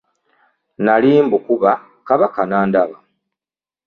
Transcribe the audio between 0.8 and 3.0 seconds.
Nali mbukuba Kabaka nandaba.